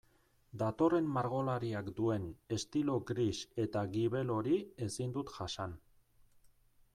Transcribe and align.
Datorren 0.59 1.09
margolariak 1.17 1.91
duen 1.99 2.25
estilo 2.57 2.95
gris 3.11 3.35
eta 3.65 3.85
gibel 3.93 4.33
hori 4.39 4.57
ezin 4.89 5.15
dut 5.19 5.35
jasan. 5.37 5.77